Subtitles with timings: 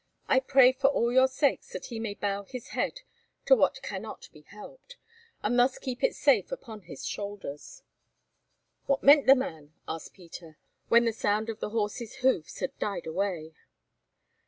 [0.27, 3.01] I pray for all your sakes that he may bow his head
[3.45, 4.97] to what cannot be helped,
[5.43, 7.83] and thus keep it safe upon his shoulders."
[8.87, 13.05] "What meant the man?" asked Peter, when the sound of the horses' hoofs had died
[13.05, 13.53] away.